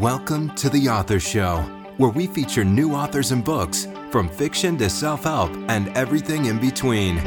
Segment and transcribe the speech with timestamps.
[0.00, 1.58] Welcome to The Author Show,
[1.98, 6.58] where we feature new authors and books, from fiction to self help and everything in
[6.58, 7.18] between.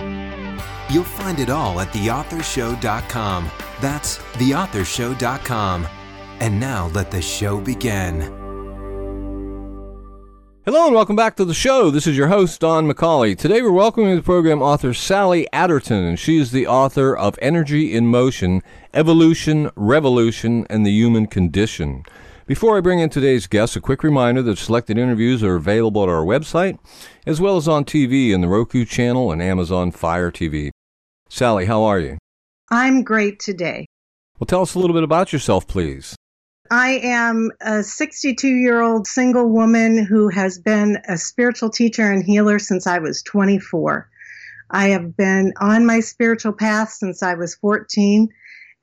[0.90, 3.50] You'll find it all at theauthorshow.com.
[3.80, 5.88] That's theauthorshow.com.
[6.42, 8.20] And now let the show begin.
[10.66, 11.90] Hello and welcome back to the show.
[11.90, 13.38] This is your host, Don McCauley.
[13.38, 17.40] Today we're welcoming to the program author Sally Aderton, and she is the author of
[17.42, 18.62] Energy in Motion
[18.94, 22.04] Evolution, Revolution, and the Human Condition.
[22.48, 26.08] Before I bring in today's guest, a quick reminder that selected interviews are available at
[26.08, 26.80] our website,
[27.26, 30.70] as well as on TV in the Roku channel and Amazon Fire TV.
[31.28, 32.18] Sally, how are you?
[32.72, 33.86] I'm great today.
[34.40, 36.16] Well, tell us a little bit about yourself, please.
[36.72, 42.24] I am a 62 year old single woman who has been a spiritual teacher and
[42.24, 44.10] healer since I was 24.
[44.70, 48.30] I have been on my spiritual path since I was 14,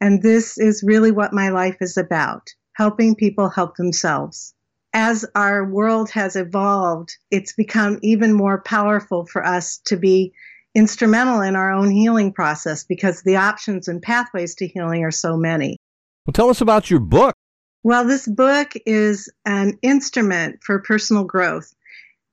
[0.02, 4.54] and this is really what my life is about helping people help themselves.
[4.92, 10.32] As our world has evolved, it's become even more powerful for us to be
[10.74, 15.36] instrumental in our own healing process because the options and pathways to healing are so
[15.36, 15.78] many.
[16.26, 17.34] Well, tell us about your book.
[17.82, 21.74] Well, this book is an instrument for personal growth.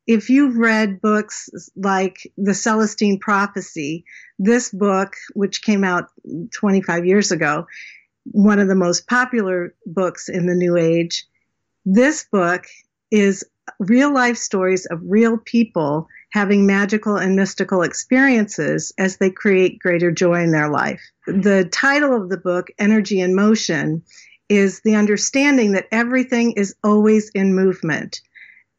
[0.07, 4.05] If you've read books like The Celestine Prophecy,
[4.39, 6.05] this book, which came out
[6.53, 7.67] 25 years ago,
[8.25, 11.25] one of the most popular books in the New Age.
[11.85, 12.65] This book
[13.09, 13.43] is
[13.79, 20.11] real life stories of real people having magical and mystical experiences as they create greater
[20.11, 21.01] joy in their life.
[21.27, 24.03] The title of the book, Energy in Motion,
[24.49, 28.21] is the understanding that everything is always in movement,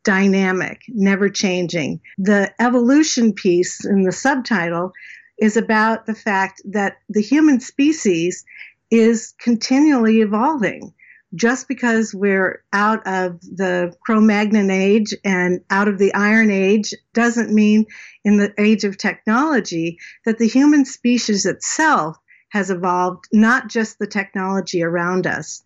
[0.05, 2.01] dynamic, never changing.
[2.19, 4.93] The evolution piece in the subtitle
[5.39, 8.45] is about the fact that the human species
[8.93, 10.93] is continually evolving.
[11.35, 16.93] Just because we're out of the Cro Magnon age and out of the Iron Age
[17.15, 17.87] doesn't mean
[18.23, 22.19] in the age of technology that the human species itself
[22.51, 25.65] has evolved, not just the technology around us.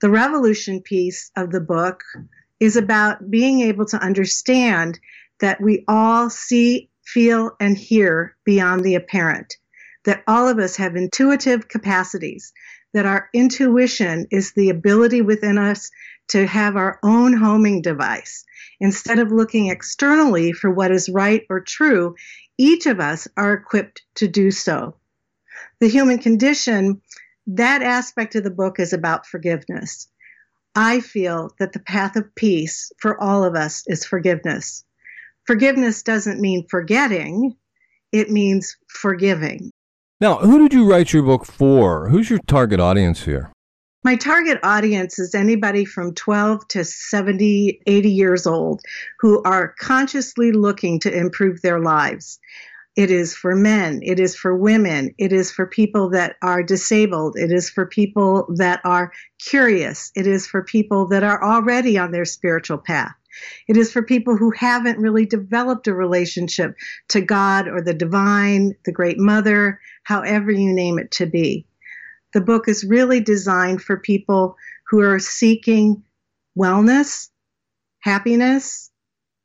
[0.00, 2.02] The revolution piece of the book
[2.58, 4.98] is about being able to understand
[5.38, 9.58] that we all see, feel, and hear beyond the apparent,
[10.04, 12.52] that all of us have intuitive capacities
[12.94, 15.90] that our intuition is the ability within us
[16.28, 18.44] to have our own homing device.
[18.80, 22.14] Instead of looking externally for what is right or true,
[22.56, 24.94] each of us are equipped to do so.
[25.80, 27.02] The human condition,
[27.48, 30.08] that aspect of the book is about forgiveness.
[30.76, 34.84] I feel that the path of peace for all of us is forgiveness.
[35.46, 37.56] Forgiveness doesn't mean forgetting,
[38.12, 39.72] it means forgiving.
[40.24, 42.08] Now, who did you write your book for?
[42.08, 43.52] Who's your target audience here?
[44.04, 48.80] My target audience is anybody from 12 to 70, 80 years old
[49.20, 52.40] who are consciously looking to improve their lives.
[52.96, 57.36] It is for men, it is for women, it is for people that are disabled,
[57.36, 59.12] it is for people that are
[59.44, 63.12] curious, it is for people that are already on their spiritual path.
[63.68, 66.76] It is for people who haven't really developed a relationship
[67.08, 71.66] to God or the divine, the great mother, however you name it to be.
[72.32, 74.56] The book is really designed for people
[74.88, 76.02] who are seeking
[76.58, 77.28] wellness,
[78.00, 78.90] happiness,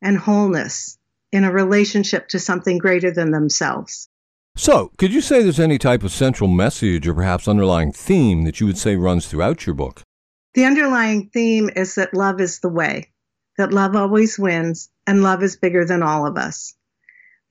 [0.01, 0.97] and wholeness
[1.31, 4.09] in a relationship to something greater than themselves.
[4.55, 8.59] So, could you say there's any type of central message or perhaps underlying theme that
[8.59, 10.01] you would say runs throughout your book?
[10.53, 13.11] The underlying theme is that love is the way
[13.57, 16.73] that love always wins and love is bigger than all of us.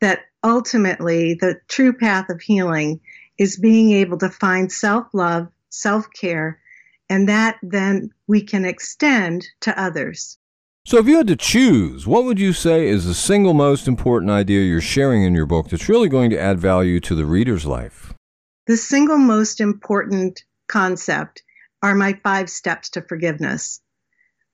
[0.00, 3.00] That ultimately, the true path of healing
[3.38, 6.60] is being able to find self love, self care,
[7.08, 10.38] and that then we can extend to others.
[10.84, 14.30] So, if you had to choose, what would you say is the single most important
[14.30, 17.66] idea you're sharing in your book that's really going to add value to the reader's
[17.66, 18.14] life?
[18.66, 21.42] The single most important concept
[21.82, 23.80] are my five steps to forgiveness.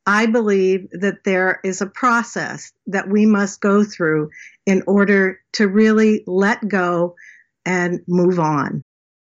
[0.06, 4.30] I believe that there is a process that we must go through
[4.66, 7.14] in order to really let go
[7.64, 8.82] and move on.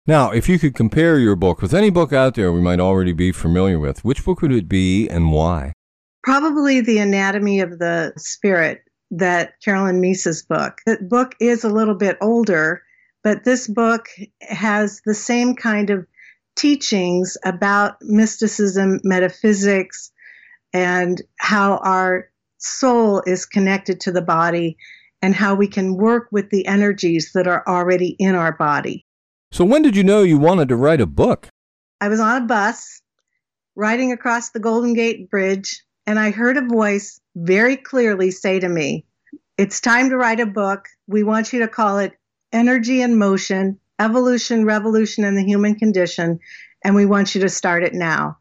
[0.06, 3.12] Now, if you could compare your book with any book out there we might already
[3.12, 5.72] be familiar with, which book would it be and why?
[6.22, 10.78] Probably The Anatomy of the Spirit, that Carolyn Myss's book.
[10.86, 12.82] The book is a little bit older,
[13.24, 14.08] but this book
[14.42, 16.06] has the same kind of
[16.56, 20.12] teachings about mysticism, metaphysics,
[20.72, 22.28] and how our
[22.58, 24.76] soul is connected to the body
[25.22, 29.04] and how we can work with the energies that are already in our body.
[29.50, 31.48] So, when did you know you wanted to write a book?
[32.00, 33.00] I was on a bus
[33.74, 38.68] riding across the Golden Gate Bridge, and I heard a voice very clearly say to
[38.68, 39.04] me,
[39.56, 40.86] It's time to write a book.
[41.06, 42.16] We want you to call it
[42.52, 46.38] Energy in Motion Evolution, Revolution, and the Human Condition,
[46.84, 48.38] and we want you to start it now.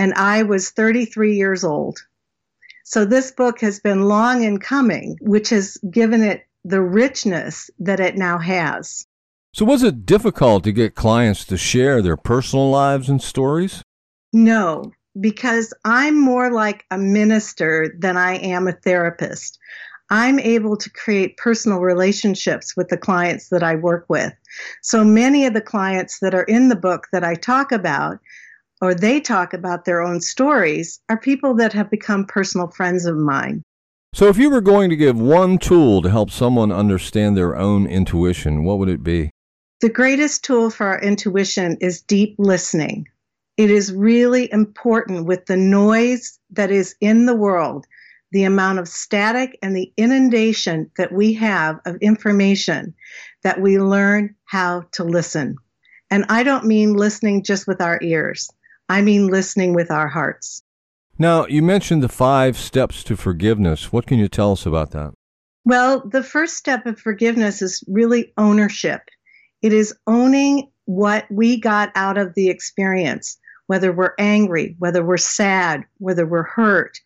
[0.00, 1.98] And I was 33 years old.
[2.84, 8.00] So this book has been long in coming, which has given it the richness that
[8.00, 9.06] it now has.
[9.52, 13.82] So, was it difficult to get clients to share their personal lives and stories?
[14.32, 19.58] No, because I'm more like a minister than I am a therapist.
[20.08, 24.32] I'm able to create personal relationships with the clients that I work with.
[24.80, 28.18] So many of the clients that are in the book that I talk about,
[28.80, 33.16] or they talk about their own stories, are people that have become personal friends of
[33.16, 33.62] mine.
[34.12, 37.86] So, if you were going to give one tool to help someone understand their own
[37.86, 39.30] intuition, what would it be?
[39.80, 43.06] The greatest tool for our intuition is deep listening.
[43.56, 47.86] It is really important with the noise that is in the world,
[48.32, 52.94] the amount of static and the inundation that we have of information,
[53.42, 55.56] that we learn how to listen.
[56.10, 58.50] And I don't mean listening just with our ears,
[58.90, 60.64] I mean listening with our hearts.
[61.16, 63.92] Now, you mentioned the five steps to forgiveness.
[63.92, 65.12] What can you tell us about that?
[65.64, 69.02] Well, the first step of forgiveness is really ownership.
[69.62, 73.38] It is owning what we got out of the experience,
[73.68, 76.98] whether we're angry, whether we're sad, whether we're hurt,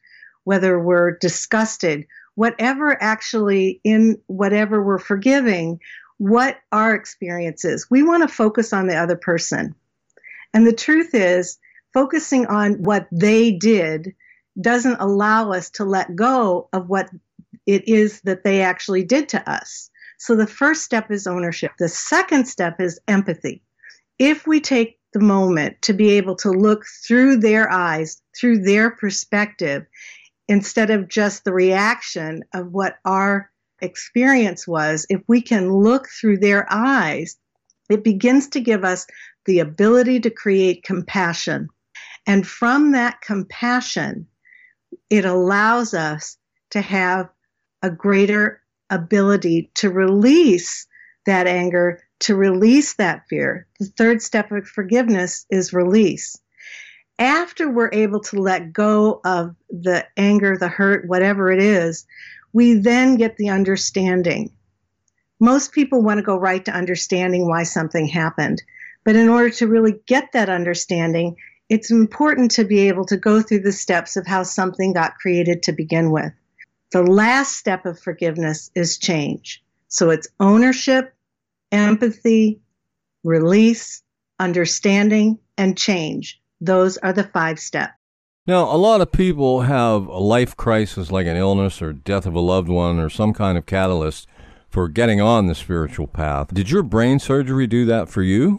[0.45, 5.79] whether we're disgusted, whatever actually in whatever we're forgiving,
[6.17, 7.91] what our experience is.
[7.91, 9.75] We want to focus on the other person.
[10.55, 11.59] And the truth is,
[11.95, 14.15] focusing on what they did
[14.61, 17.09] doesn't allow us to let go of what
[17.67, 19.91] it is that they actually did to us.
[20.19, 21.73] So the first step is ownership.
[21.79, 23.63] The second step is empathy.
[24.19, 28.91] If we take the moment to be able to look through their eyes, through their
[28.91, 29.87] perspective,
[30.49, 33.51] instead of just the reaction of what our
[33.81, 37.37] experience was, if we can look through their eyes,
[37.89, 39.07] it begins to give us
[39.47, 41.69] the ability to create compassion.
[42.27, 44.27] And from that compassion,
[45.11, 46.37] it allows us
[46.71, 47.29] to have
[47.83, 50.87] a greater ability to release
[51.27, 53.67] that anger, to release that fear.
[53.81, 56.37] The third step of forgiveness is release.
[57.19, 62.07] After we're able to let go of the anger, the hurt, whatever it is,
[62.53, 64.51] we then get the understanding.
[65.41, 68.63] Most people want to go right to understanding why something happened.
[69.05, 71.37] But in order to really get that understanding,
[71.69, 75.63] it's important to be able to go through the steps of how something got created
[75.63, 76.33] to begin with.
[76.93, 79.63] The last step of forgiveness is change.
[79.89, 81.15] So it's ownership,
[81.73, 82.61] empathy,
[83.25, 84.03] release,
[84.39, 86.41] understanding, and change.
[86.61, 87.95] Those are the five steps.
[88.47, 92.35] Now, a lot of people have a life crisis like an illness or death of
[92.35, 94.29] a loved one or some kind of catalyst
[94.69, 96.53] for getting on the spiritual path.
[96.53, 98.59] Did your brain surgery do that for you?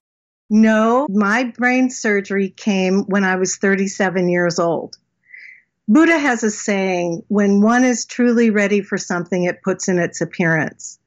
[0.50, 4.98] No, my brain surgery came when I was 37 years old.
[5.88, 10.22] Buddha has a saying when one is truly ready for something, it puts in its
[10.22, 11.00] appearance.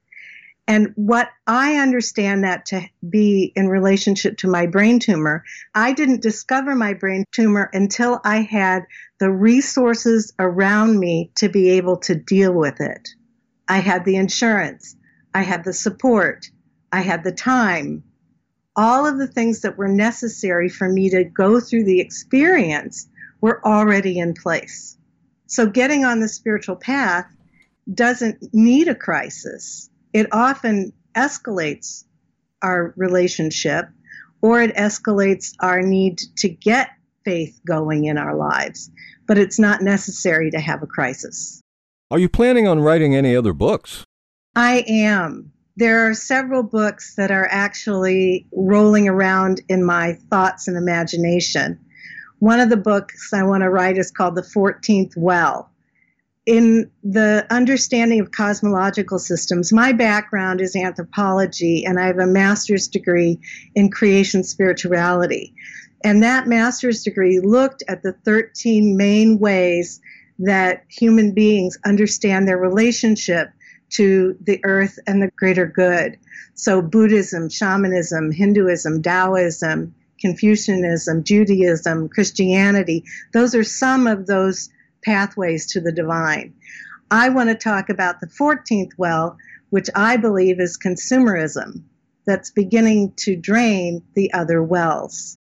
[0.69, 5.43] And what I understand that to be in relationship to my brain tumor,
[5.75, 8.85] I didn't discover my brain tumor until I had
[9.19, 13.09] the resources around me to be able to deal with it.
[13.67, 14.95] I had the insurance,
[15.33, 16.51] I had the support,
[16.93, 18.05] I had the time,
[18.79, 23.09] all of the things that were necessary for me to go through the experience
[23.41, 24.97] were already in place.
[25.47, 27.27] So getting on the spiritual path
[27.93, 29.91] doesn't need a crisis.
[30.13, 32.05] It often escalates
[32.63, 33.89] our relationship
[34.43, 36.91] or it escalates our need to get
[37.25, 38.93] faith going in our lives,
[39.27, 41.61] but it's not necessary to have a crisis.
[42.13, 44.05] Are you planning on writing any other books?
[44.55, 45.51] I am.
[45.79, 51.79] There are several books that are actually rolling around in my thoughts and imagination.
[52.41, 55.71] One of the books I want to write is called The 14th Well.
[56.47, 62.89] In the understanding of cosmological systems, my background is anthropology, and I have a master's
[62.89, 63.39] degree
[63.77, 65.55] in creation spirituality.
[66.03, 70.01] And that master's degree looked at the 13 main ways
[70.41, 73.53] that human beings understand their relationship
[73.91, 76.19] to the earth and the greater good.
[76.55, 83.05] So, Buddhism, shamanism, Hinduism, Taoism, Confucianism, Judaism, Christianity.
[83.33, 84.69] Those are some of those
[85.03, 86.55] pathways to the divine.
[87.11, 89.37] I want to talk about the 14th well,
[89.71, 91.83] which I believe is consumerism
[92.27, 95.37] that's beginning to drain the other wells.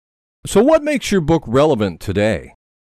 [0.47, 2.56] So, what makes your book relevant today?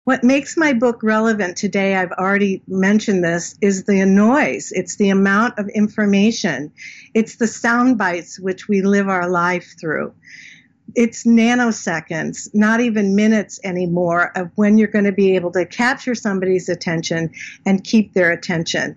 [0.08, 4.72] What makes my book relevant today, I've already mentioned this, is the noise.
[4.72, 6.72] It's the amount of information.
[7.14, 10.14] It's the sound bites which we live our life through.
[10.96, 16.16] It's nanoseconds, not even minutes anymore, of when you're going to be able to capture
[16.16, 17.32] somebody's attention
[17.66, 18.96] and keep their attention.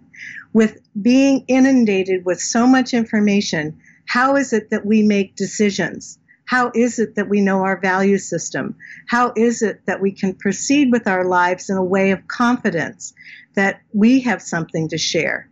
[0.52, 6.19] With being inundated with so much information, how is it that we make decisions?
[6.50, 8.74] How is it that we know our value system?
[9.06, 13.14] How is it that we can proceed with our lives in a way of confidence
[13.54, 15.48] that we have something to share?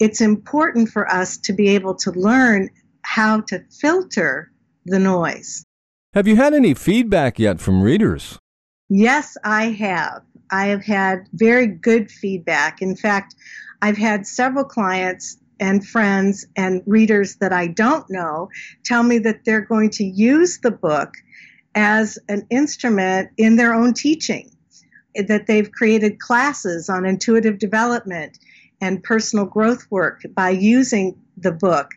[0.00, 2.70] It's important for us to be able to learn
[3.02, 4.50] how to filter
[4.84, 5.64] the noise.
[6.12, 8.36] Have you had any feedback yet from readers?
[8.88, 10.22] Yes, I have.
[10.50, 12.82] I have had very good feedback.
[12.82, 13.36] In fact,
[13.80, 18.50] I've had several clients and friends and readers that I don't know
[18.84, 21.14] tell me that they're going to use the book
[21.76, 24.50] as an instrument in their own teaching,
[25.14, 28.40] that they've created classes on intuitive development
[28.80, 31.92] and personal growth work by using the book.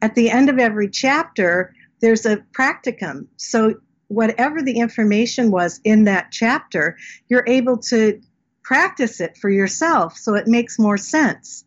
[0.00, 3.26] At the end of every chapter, there's a practicum.
[3.36, 3.74] So,
[4.08, 6.96] whatever the information was in that chapter,
[7.28, 8.20] you're able to
[8.64, 11.64] practice it for yourself so it makes more sense.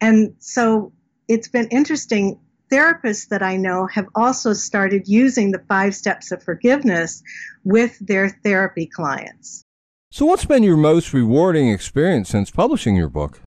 [0.00, 0.92] And so
[1.28, 2.40] it's been interesting.
[2.72, 7.22] Therapists that I know have also started using the five steps of forgiveness
[7.64, 9.64] with their therapy clients.
[10.12, 13.40] So, what's been your most rewarding experience since publishing your book?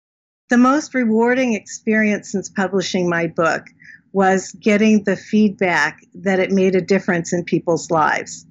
[0.49, 3.65] The most rewarding experience since publishing my book
[4.11, 8.45] was getting the feedback that it made a difference in people's lives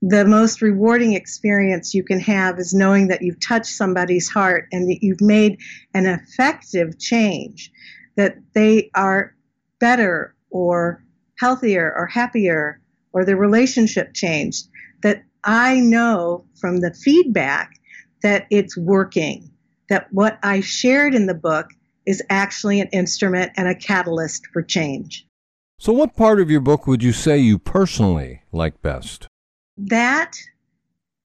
[0.00, 4.88] the most rewarding experience you can have is knowing that you've touched somebody's heart and
[4.88, 5.58] that you've made
[5.94, 7.72] an effective change,
[8.16, 9.34] that they are
[9.80, 11.02] better or
[11.38, 12.80] healthier or happier
[13.12, 14.68] or their relationship changed.
[15.02, 17.72] That I know from the feedback
[18.22, 19.50] that it's working,
[19.88, 21.70] that what I shared in the book
[22.06, 25.26] is actually an instrument and a catalyst for change.
[25.78, 29.27] So, what part of your book would you say you personally like best?
[29.78, 30.36] That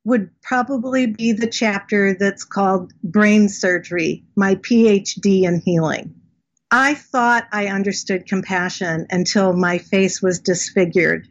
[0.05, 6.13] would probably be the chapter that's called Brain Surgery, my PhD in healing.
[6.71, 11.27] I thought I understood compassion until my face was disfigured.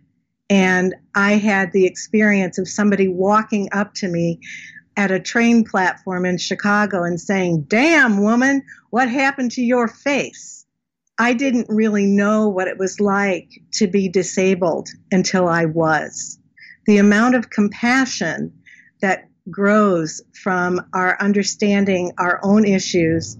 [0.48, 4.40] And I had the experience of somebody walking up to me
[4.96, 10.64] at a train platform in Chicago and saying, Damn, woman, what happened to your face?
[11.18, 16.38] I didn't really know what it was like to be disabled until I was
[16.86, 18.52] the amount of compassion
[19.00, 23.36] that grows from our understanding our own issues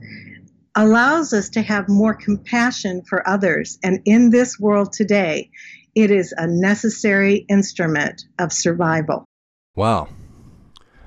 [0.74, 3.78] allows us to have more compassion for others.
[3.82, 5.50] And in this world today,
[5.94, 9.24] it is a necessary instrument of survival.
[9.76, 10.08] Wow.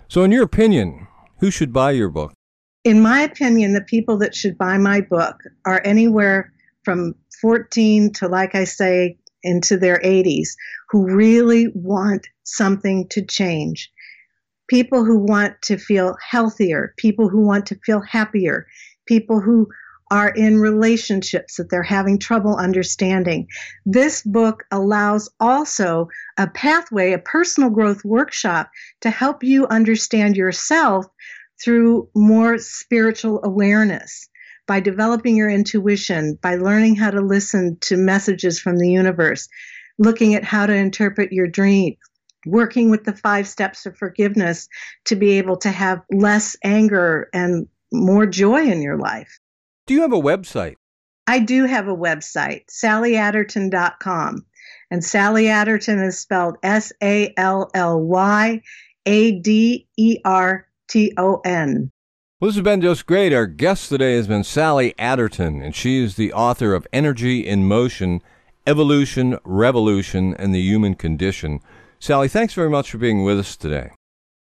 [0.07, 1.07] So, in your opinion,
[1.39, 2.33] who should buy your book?
[2.83, 8.27] In my opinion, the people that should buy my book are anywhere from 14 to,
[8.27, 10.49] like I say, into their 80s
[10.95, 13.91] who really want something to change.
[14.69, 18.65] People who want to feel healthier, people who want to feel happier,
[19.05, 19.67] people who
[20.09, 23.45] are in relationships that they're having trouble understanding.
[23.85, 28.69] This book allows also a pathway, a personal growth workshop
[29.01, 31.05] to help you understand yourself
[31.61, 34.29] through more spiritual awareness
[34.65, 39.49] by developing your intuition, by learning how to listen to messages from the universe,
[39.97, 41.97] looking at how to interpret your dreams,
[42.45, 44.67] working with the five steps of forgiveness
[45.05, 49.39] to be able to have less anger and more joy in your life.
[49.87, 50.75] Do you have a website?
[51.27, 54.45] I do have a website, sallyaderton.com.
[54.91, 58.61] And Sally Aderton is spelled S A L L Y
[59.05, 61.91] A D E R T O N.
[62.39, 63.33] Well, this has been just great.
[63.33, 67.67] Our guest today has been Sally Aderton, and she is the author of Energy in
[67.67, 68.21] Motion
[68.67, 71.59] Evolution, Revolution, and the Human Condition.
[71.99, 73.91] Sally, thanks very much for being with us today.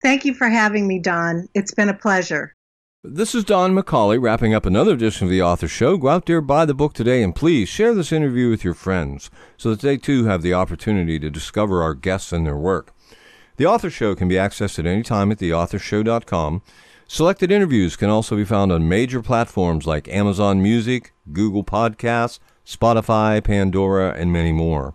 [0.04, 1.48] Thank you for having me, Don.
[1.56, 2.54] It's been a pleasure.
[3.04, 5.98] This is Don McCauley wrapping up another edition of the Author Show.
[5.98, 9.32] Go out there, buy the book today, and please share this interview with your friends
[9.58, 12.94] so that they too have the opportunity to discover our guests and their work.
[13.58, 16.62] The Author Show can be accessed at any time at theauthorshow.com.
[17.08, 23.44] Selected interviews can also be found on major platforms like Amazon Music, Google Podcasts, Spotify,
[23.44, 24.94] Pandora, and many more.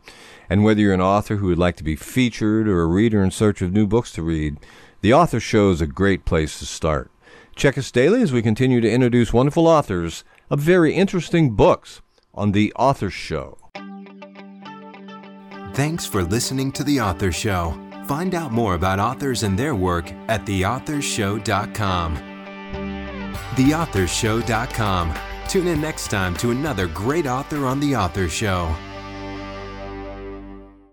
[0.49, 3.31] And whether you're an author who would like to be featured or a reader in
[3.31, 4.59] search of new books to read,
[5.01, 7.11] the Author Show is a great place to start.
[7.55, 12.03] Check us daily as we continue to introduce wonderful authors of very interesting books
[12.35, 13.59] on The Author Show.
[15.73, 17.79] Thanks for listening to The Author Show.
[18.07, 22.17] Find out more about authors and their work at theauthorshow.com.
[23.57, 25.36] Theauthorshow.com.
[25.49, 28.75] Tune in next time to another great author on The Author Show.